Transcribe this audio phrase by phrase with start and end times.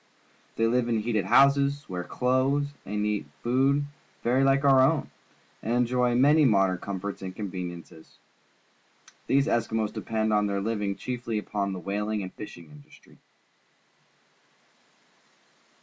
[0.55, 3.85] They live in heated houses, wear clothes and eat food
[4.23, 5.11] very hke our own,
[5.61, 8.17] and enjoy many modem comforts and conveniences.
[9.27, 13.19] These Eskimos depend foi tiieir living cliiefly upon the whaling and fishing industry.